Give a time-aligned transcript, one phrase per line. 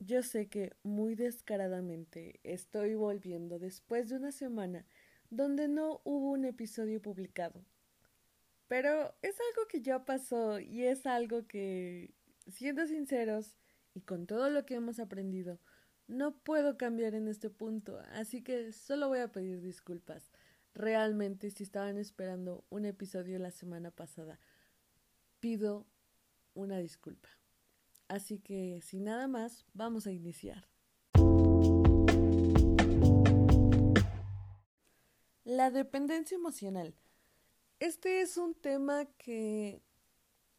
[0.00, 4.86] yo sé que muy descaradamente estoy volviendo después de una semana
[5.28, 7.64] donde no hubo un episodio publicado.
[8.66, 12.14] Pero es algo que ya pasó y es algo que,
[12.48, 13.56] siendo sinceros
[13.94, 15.60] y con todo lo que hemos aprendido,
[16.08, 20.32] no puedo cambiar en este punto, así que solo voy a pedir disculpas.
[20.74, 24.40] Realmente, si estaban esperando un episodio la semana pasada,
[25.40, 25.86] pido
[26.54, 27.28] una disculpa.
[28.10, 30.66] Así que, sin nada más, vamos a iniciar.
[35.44, 36.96] La dependencia emocional.
[37.78, 39.80] Este es un tema que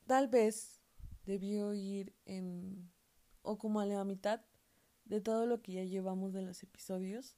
[0.07, 0.81] tal vez
[1.25, 2.89] debió ir en
[3.41, 4.45] o como a la mitad
[5.03, 7.35] de todo lo que ya llevamos de los episodios,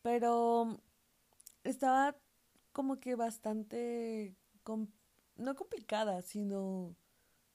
[0.00, 0.80] pero
[1.64, 2.16] estaba
[2.72, 4.34] como que bastante
[5.36, 6.96] no complicada, sino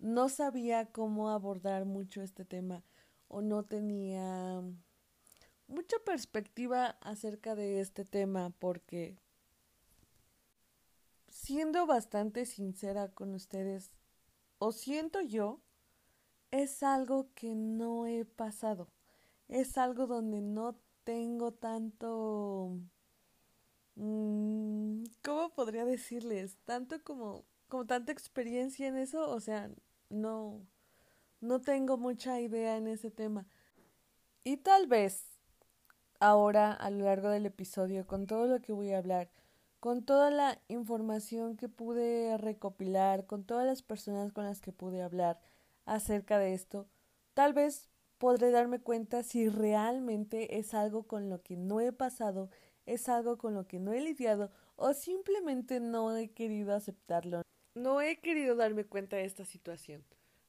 [0.03, 2.83] no sabía cómo abordar mucho este tema
[3.29, 4.61] o no tenía
[5.67, 9.17] mucha perspectiva acerca de este tema porque
[11.29, 13.91] siendo bastante sincera con ustedes
[14.57, 15.61] o siento yo
[16.51, 18.89] es algo que no he pasado
[19.47, 22.77] es algo donde no tengo tanto
[23.95, 26.57] mm, ¿cómo podría decirles?
[26.65, 29.71] tanto como como tanta experiencia en eso o sea
[30.13, 30.61] no,
[31.41, 33.45] no tengo mucha idea en ese tema.
[34.43, 35.25] Y tal vez
[36.19, 39.29] ahora a lo largo del episodio, con todo lo que voy a hablar,
[39.79, 45.01] con toda la información que pude recopilar, con todas las personas con las que pude
[45.01, 45.41] hablar
[45.85, 46.87] acerca de esto,
[47.33, 52.49] tal vez podré darme cuenta si realmente es algo con lo que no he pasado,
[52.85, 57.41] es algo con lo que no he lidiado o simplemente no he querido aceptarlo.
[57.75, 60.03] No he querido darme cuenta de esta situación,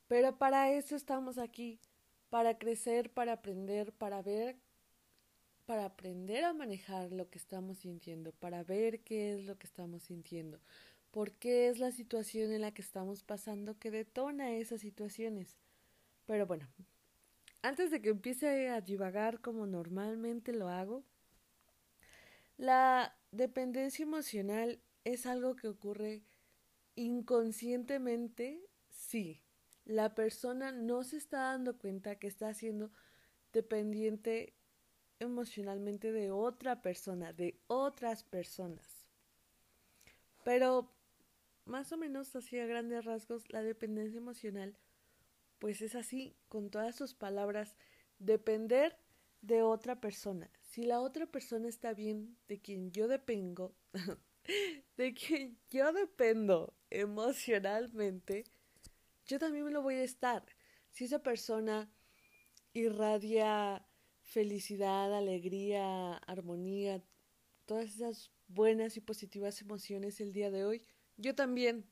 [0.09, 1.81] pero para eso estamos aquí,
[2.29, 4.57] para crecer, para aprender, para ver,
[5.65, 10.03] para aprender a manejar lo que estamos sintiendo, para ver qué es lo que estamos
[10.03, 10.61] sintiendo,
[11.11, 15.57] por qué es la situación en la que estamos pasando que detona esas situaciones.
[16.27, 16.69] Pero bueno,
[17.63, 21.05] antes de que empiece a divagar como normalmente lo hago,
[22.59, 26.23] la dependencia emocional es algo que ocurre
[26.97, 29.43] inconscientemente, sí.
[29.85, 32.91] La persona no se está dando cuenta que está siendo
[33.53, 34.55] dependiente
[35.21, 39.07] emocionalmente de otra persona, de otras personas.
[40.45, 40.93] Pero
[41.65, 44.77] más o menos así a grandes rasgos, la dependencia emocional,
[45.59, 47.77] pues es así, con todas sus palabras,
[48.19, 48.99] depender
[49.41, 50.51] de otra persona.
[50.63, 53.75] Si la otra persona está bien, de quien yo dependo,
[54.97, 58.45] de quien yo dependo emocionalmente,
[59.27, 60.45] yo también me lo voy a estar.
[60.91, 61.91] Si esa persona
[62.73, 63.87] irradia
[64.23, 67.03] felicidad, alegría, armonía,
[67.67, 70.83] todas esas buenas y positivas emociones el día de hoy,
[71.17, 71.87] yo también.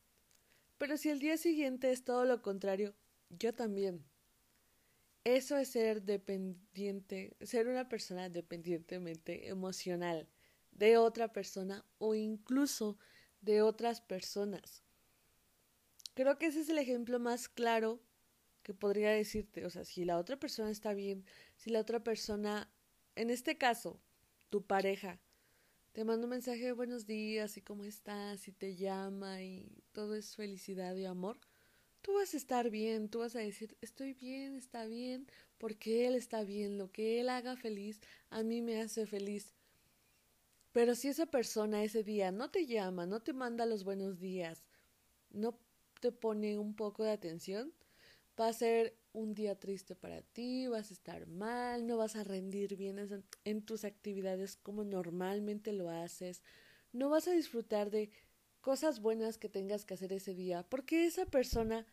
[0.79, 2.95] Pero si el día siguiente es todo lo contrario,
[3.31, 4.05] yo también.
[5.25, 10.29] Eso es ser dependiente, ser una persona dependientemente emocional
[10.73, 12.99] de otra persona o incluso
[13.41, 14.82] de otras personas.
[16.15, 18.01] Creo que ese es el ejemplo más claro
[18.63, 19.65] que podría decirte.
[19.67, 21.25] O sea, si la otra persona está bien,
[21.57, 22.71] si la otra persona,
[23.17, 24.01] en este caso,
[24.51, 25.21] tu pareja,
[25.93, 30.15] te manda un mensaje de buenos días y cómo estás y te llama y todo
[30.15, 31.39] es felicidad y amor,
[32.03, 35.27] tú vas a estar bien, tú vas a decir, estoy bien, está bien,
[35.59, 39.53] porque él está bien, lo que él haga feliz, a mí me hace feliz.
[40.73, 44.65] Pero si esa persona ese día no te llama, no te manda los buenos días,
[45.31, 45.59] no
[46.03, 47.73] te pone un poco de atención,
[48.39, 52.25] va a ser un día triste para ti, vas a estar mal, no vas a
[52.25, 52.99] rendir bien
[53.45, 56.43] en, tus actividades como normalmente lo haces,
[56.93, 58.11] no vas a disfrutar de
[58.61, 61.87] cosas buenas que tengas que hacer ese día, porque esa persona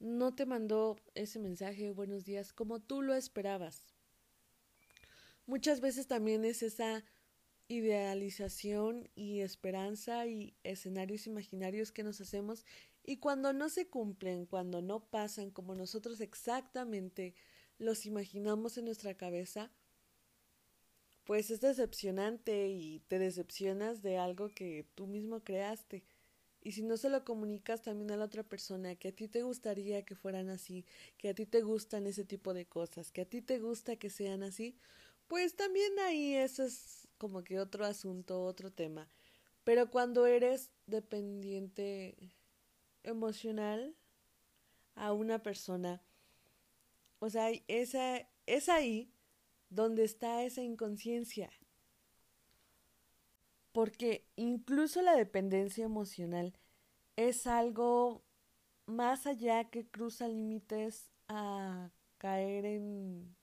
[0.00, 3.94] no te mandó ese mensaje buenos días como tú lo esperabas.
[5.46, 7.04] Muchas veces también es esa
[7.72, 12.64] idealización y esperanza y escenarios imaginarios que nos hacemos
[13.04, 17.34] y cuando no se cumplen, cuando no pasan como nosotros exactamente
[17.78, 19.72] los imaginamos en nuestra cabeza,
[21.24, 26.04] pues es decepcionante y te decepcionas de algo que tú mismo creaste.
[26.64, 29.42] Y si no se lo comunicas también a la otra persona que a ti te
[29.42, 30.84] gustaría que fueran así,
[31.18, 34.10] que a ti te gustan ese tipo de cosas, que a ti te gusta que
[34.10, 34.76] sean así,
[35.26, 39.08] pues también ahí eso es como que otro asunto, otro tema.
[39.62, 42.16] Pero cuando eres dependiente
[43.04, 43.94] emocional
[44.96, 46.02] a una persona,
[47.20, 49.12] O sea, esa, es ahí
[49.70, 51.50] donde está esa inconsciencia.
[53.72, 56.52] Porque incluso la dependencia emocional
[57.16, 58.22] es algo
[58.86, 63.36] más allá que cruza límites a caer en,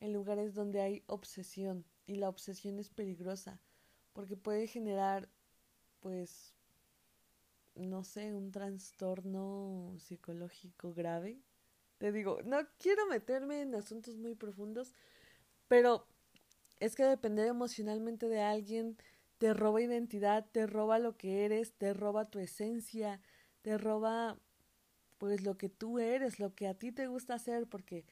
[0.00, 1.86] en lugares donde hay obsesión.
[2.06, 3.60] Y la obsesión es peligrosa
[4.12, 5.28] porque puede generar,
[6.00, 6.54] pues,
[7.74, 11.40] no sé, un trastorno psicológico grave.
[11.98, 14.94] Te digo, no quiero meterme en asuntos muy profundos,
[15.68, 16.06] pero
[16.80, 18.96] es que depender emocionalmente de alguien
[19.38, 23.20] te roba identidad, te roba lo que eres, te roba tu esencia,
[23.62, 24.38] te roba
[25.18, 28.04] pues lo que tú eres, lo que a ti te gusta hacer, porque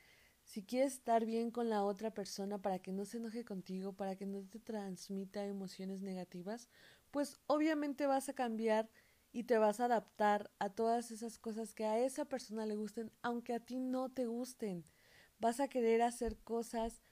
[0.45, 4.17] si quieres estar bien con la otra persona para que no se enoje contigo, para
[4.17, 6.69] que no te transmita emociones negativas,
[7.11, 8.91] pues obviamente vas a cambiar
[9.33, 13.11] y te vas a adaptar a todas esas cosas que a esa persona le gusten,
[13.23, 14.85] aunque a ti no te gusten.
[15.39, 17.03] Vas a querer hacer cosas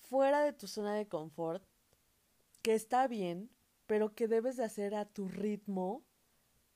[0.00, 1.64] fuera de tu zona de confort,
[2.62, 3.50] que está bien,
[3.86, 6.04] pero que debes de hacer a tu ritmo,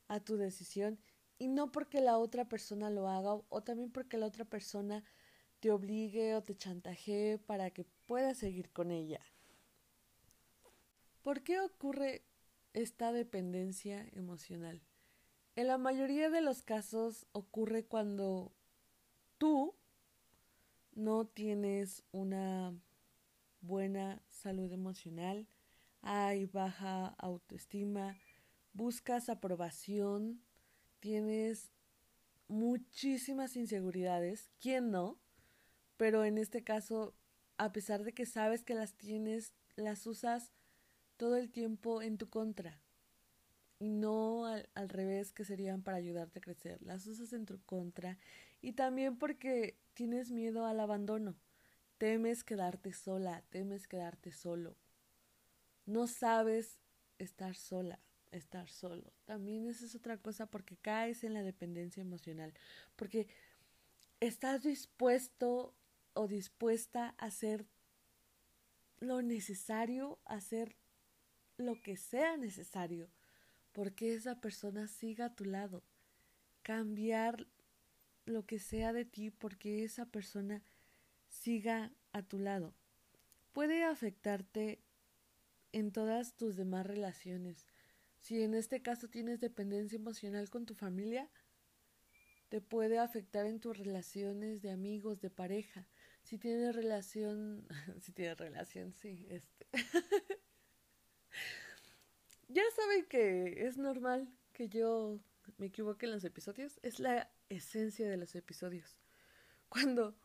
[0.08, 1.00] a tu decisión,
[1.38, 5.04] y no porque la otra persona lo haga o también porque la otra persona
[5.62, 9.20] te obligue o te chantajee para que puedas seguir con ella.
[11.22, 12.24] ¿Por qué ocurre
[12.72, 14.82] esta dependencia emocional?
[15.54, 18.52] En la mayoría de los casos ocurre cuando
[19.38, 19.76] tú
[20.96, 22.74] no tienes una
[23.60, 25.46] buena salud emocional,
[26.00, 28.18] hay baja autoestima,
[28.72, 30.42] buscas aprobación,
[30.98, 31.70] tienes
[32.48, 35.20] muchísimas inseguridades, ¿quién no?
[36.02, 37.14] Pero en este caso,
[37.58, 40.50] a pesar de que sabes que las tienes, las usas
[41.16, 42.80] todo el tiempo en tu contra
[43.78, 46.82] y no al, al, revés que serían para ayudarte a crecer.
[46.82, 48.18] Las usas en tu contra
[48.60, 51.36] y también porque tienes miedo al abandono.
[51.98, 54.74] Temes quedarte sola, temes quedarte solo.
[55.86, 56.80] No sabes
[57.18, 58.00] estar sola,
[58.32, 59.12] estar solo.
[59.24, 62.54] También esa es otra cosa porque caes en la dependencia emocional,
[62.96, 63.28] porque
[64.18, 65.76] estás dispuesto
[66.14, 67.66] o dispuesta a hacer
[68.98, 70.76] lo necesario, a hacer
[71.56, 73.10] lo que sea necesario,
[73.72, 75.82] porque esa persona siga a tu lado,
[76.62, 77.46] cambiar
[78.24, 80.62] lo que sea de ti porque esa persona
[81.28, 82.74] siga a tu lado.
[83.52, 84.80] Puede afectarte
[85.72, 87.66] en todas tus demás relaciones.
[88.20, 91.28] Si en este caso tienes dependencia emocional con tu familia,
[92.48, 95.88] te puede afectar en tus relaciones de amigos, de pareja
[96.22, 97.66] si tiene relación,
[98.00, 99.66] si tiene relación, sí, este.
[102.48, 105.20] ya saben que es normal que yo
[105.58, 108.96] me equivoque en los episodios, es la esencia de los episodios.
[109.68, 110.16] Cuando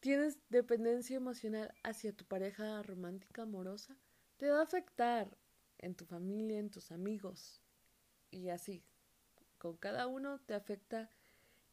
[0.00, 3.96] tienes dependencia emocional hacia tu pareja romántica, amorosa,
[4.36, 5.36] te va a afectar
[5.78, 7.60] en tu familia, en tus amigos
[8.30, 8.84] y así.
[9.58, 11.10] Con cada uno te afecta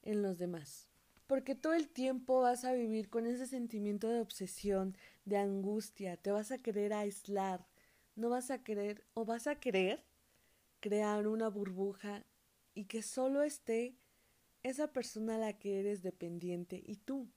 [0.01, 0.88] en los demás
[1.29, 6.31] porque todo el tiempo vas a vivir con ese sentimiento de obsesión, de angustia, te
[6.31, 7.67] vas a querer aislar,
[8.15, 10.03] no vas a querer o vas a querer
[10.79, 12.25] crear una burbuja
[12.73, 13.95] y que solo esté
[14.63, 17.29] esa persona a la que eres dependiente y tú.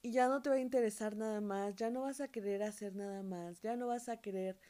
[0.00, 2.94] Y ya no te va a interesar nada más, ya no vas a querer hacer
[2.94, 4.60] nada más, ya no vas a querer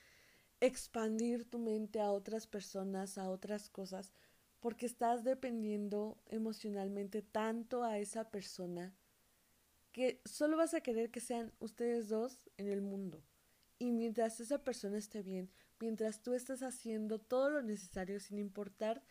[0.61, 4.15] expandir tu mente a otras personas, a otras cosas,
[4.61, 8.95] porque estás dependiendo emocionalmente tanto a esa persona
[9.93, 13.23] que solo vas a querer que sean ustedes dos en el mundo.
[13.79, 15.51] Y mientras esa persona esté bien,
[15.81, 19.03] mientras tú estás haciendo todo lo necesario sin importar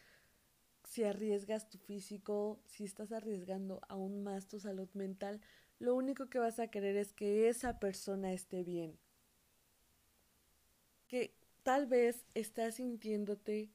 [0.83, 5.41] si arriesgas tu físico, si estás arriesgando aún más tu salud mental,
[5.79, 8.97] lo único que vas a querer es que esa persona esté bien.
[11.07, 13.69] Que tal vez estás sintiéndote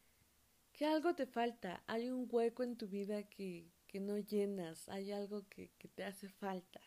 [0.85, 5.47] algo te falta, hay un hueco en tu vida que, que no llenas, hay algo
[5.49, 6.81] que, que te hace falta.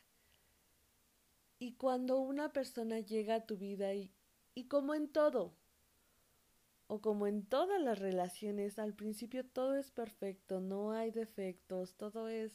[1.59, 4.11] Y cuando una persona llega a tu vida y,
[4.53, 5.53] y como en todo,
[6.87, 12.29] o como en todas las relaciones, al principio todo es perfecto, no hay defectos, todo
[12.29, 12.53] es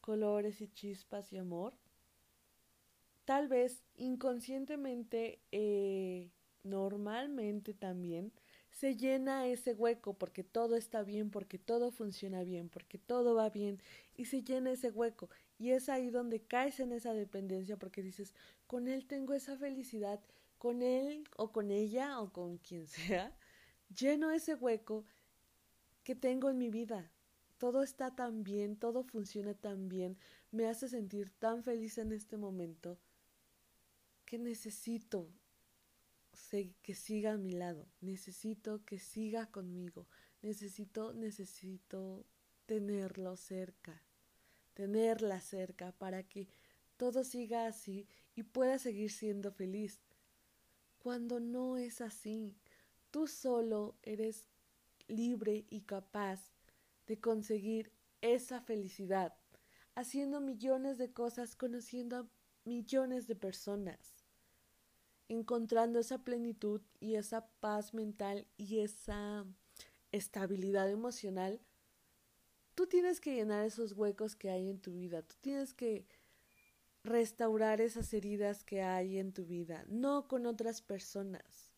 [0.00, 1.74] colores y chispas y amor.
[3.24, 6.30] Tal vez inconscientemente, eh,
[6.62, 8.32] normalmente también,
[8.74, 13.48] se llena ese hueco porque todo está bien, porque todo funciona bien, porque todo va
[13.48, 13.80] bien
[14.16, 18.34] y se llena ese hueco y es ahí donde caes en esa dependencia porque dices,
[18.66, 20.20] con él tengo esa felicidad,
[20.58, 23.32] con él o con ella o con quien sea,
[23.96, 25.04] lleno ese hueco
[26.02, 27.12] que tengo en mi vida.
[27.58, 30.18] Todo está tan bien, todo funciona tan bien,
[30.50, 32.98] me hace sentir tan feliz en este momento
[34.24, 35.28] que necesito
[36.82, 40.08] que siga a mi lado, necesito que siga conmigo,
[40.42, 42.26] necesito, necesito
[42.66, 44.02] tenerlo cerca,
[44.74, 46.48] tenerla cerca para que
[46.96, 50.00] todo siga así y pueda seguir siendo feliz.
[50.98, 52.56] Cuando no es así,
[53.10, 54.48] tú solo eres
[55.06, 56.40] libre y capaz
[57.06, 59.34] de conseguir esa felicidad,
[59.94, 62.28] haciendo millones de cosas, conociendo a
[62.64, 64.13] millones de personas
[65.28, 69.46] encontrando esa plenitud y esa paz mental y esa
[70.12, 71.60] estabilidad emocional,
[72.74, 76.06] tú tienes que llenar esos huecos que hay en tu vida, tú tienes que
[77.02, 81.70] restaurar esas heridas que hay en tu vida, no con otras personas.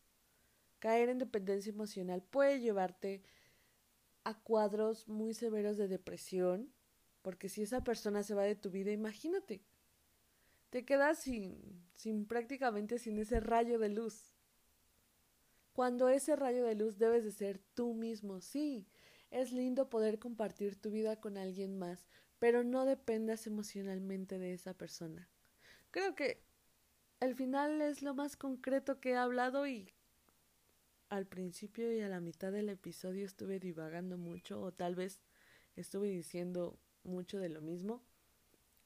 [0.79, 3.23] Caer en dependencia emocional puede llevarte
[4.23, 6.71] a cuadros muy severos de depresión,
[7.21, 9.61] porque si esa persona se va de tu vida, imagínate,
[10.69, 14.33] te quedas sin, sin prácticamente sin ese rayo de luz.
[15.73, 18.87] Cuando ese rayo de luz debes de ser tú mismo, sí,
[19.29, 22.07] es lindo poder compartir tu vida con alguien más,
[22.39, 25.29] pero no dependas emocionalmente de esa persona.
[25.91, 26.41] Creo que
[27.19, 29.93] al final es lo más concreto que he hablado y
[31.09, 35.21] al principio y a la mitad del episodio estuve divagando mucho o tal vez
[35.75, 38.03] estuve diciendo mucho de lo mismo.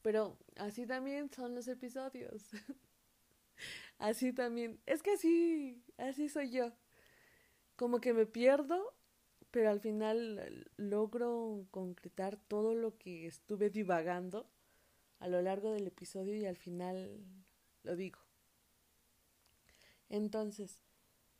[0.01, 2.49] Pero así también son los episodios.
[3.97, 4.79] así también.
[4.85, 6.71] Es que así, así soy yo.
[7.75, 8.95] Como que me pierdo,
[9.51, 14.49] pero al final logro concretar todo lo que estuve divagando
[15.19, 17.23] a lo largo del episodio y al final
[17.83, 18.19] lo digo.
[20.09, 20.79] Entonces,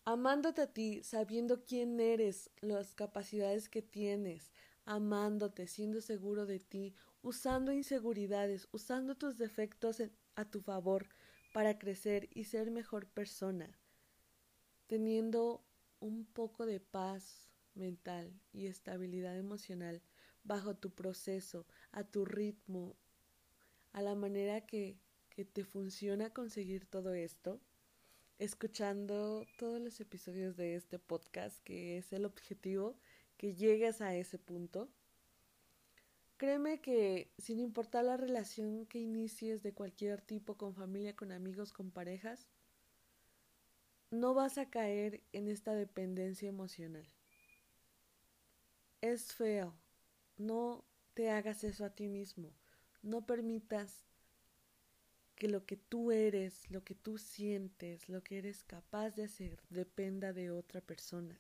[0.05, 4.51] amándote a ti, sabiendo quién eres, las capacidades que tienes,
[4.85, 10.01] amándote, siendo seguro de ti, usando inseguridades, usando tus defectos
[10.35, 11.07] a tu favor
[11.53, 13.77] para crecer y ser mejor persona,
[14.87, 15.63] teniendo
[15.99, 20.01] un poco de paz mental y estabilidad emocional
[20.43, 22.95] bajo tu proceso, a tu ritmo,
[23.93, 24.97] a la manera que,
[25.29, 27.61] que te funciona conseguir todo esto,
[28.39, 32.97] escuchando todos los episodios de este podcast, que es el objetivo,
[33.41, 34.87] que llegues a ese punto
[36.41, 41.71] Créeme que sin importar la relación que inicies de cualquier tipo, con familia, con amigos,
[41.71, 42.47] con parejas,
[44.09, 47.07] no vas a caer en esta dependencia emocional.
[49.01, 49.75] Es feo.
[50.39, 50.83] No
[51.13, 52.51] te hagas eso a ti mismo.
[53.03, 54.03] No permitas
[55.35, 59.61] que lo que tú eres, lo que tú sientes, lo que eres capaz de hacer,
[59.69, 61.39] dependa de otra persona.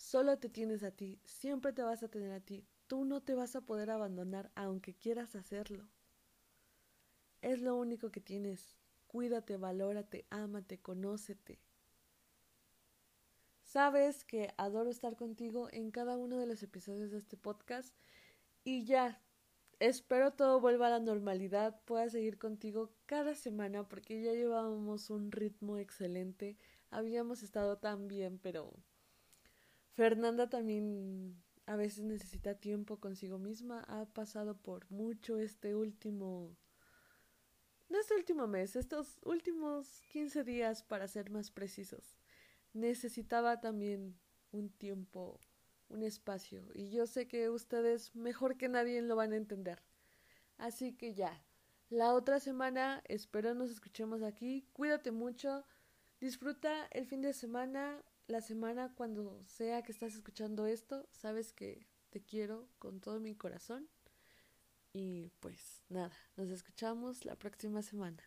[0.00, 3.34] Solo te tienes a ti, siempre te vas a tener a ti, Tú no te
[3.34, 5.88] vas a poder abandonar aunque quieras hacerlo.
[7.40, 8.74] Es lo único que tienes.
[9.06, 11.60] Cuídate, valórate, ámate, conócete.
[13.62, 17.94] Sabes que adoro estar contigo en cada uno de los episodios de este podcast
[18.64, 19.22] y ya,
[19.78, 25.30] espero todo vuelva a la normalidad, pueda seguir contigo cada semana porque ya llevábamos un
[25.30, 26.56] ritmo excelente,
[26.90, 28.74] habíamos estado tan bien, pero
[29.92, 36.56] Fernanda también a veces necesita tiempo consigo misma, ha pasado por mucho este último,
[37.88, 42.18] no este último mes, estos últimos 15 días para ser más precisos.
[42.72, 44.18] Necesitaba también
[44.52, 45.38] un tiempo,
[45.88, 49.80] un espacio, y yo sé que ustedes mejor que nadie lo van a entender.
[50.58, 51.40] Así que ya,
[51.88, 55.64] la otra semana espero nos escuchemos aquí, cuídate mucho,
[56.20, 61.86] disfruta el fin de semana, la semana cuando sea que estás escuchando esto, sabes que
[62.10, 63.88] te quiero con todo mi corazón.
[64.92, 68.22] Y pues nada, nos escuchamos la próxima semana.